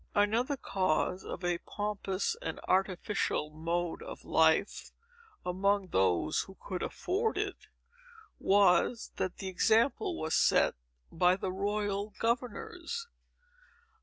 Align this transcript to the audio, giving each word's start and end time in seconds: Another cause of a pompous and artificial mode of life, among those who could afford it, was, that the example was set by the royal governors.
Another 0.15 0.57
cause 0.57 1.23
of 1.23 1.43
a 1.45 1.59
pompous 1.59 2.35
and 2.41 2.59
artificial 2.67 3.51
mode 3.51 4.01
of 4.01 4.25
life, 4.25 4.89
among 5.45 5.89
those 5.89 6.39
who 6.41 6.57
could 6.59 6.81
afford 6.81 7.37
it, 7.37 7.67
was, 8.39 9.11
that 9.17 9.37
the 9.37 9.47
example 9.47 10.19
was 10.19 10.33
set 10.33 10.73
by 11.11 11.35
the 11.35 11.51
royal 11.51 12.15
governors. 12.17 13.09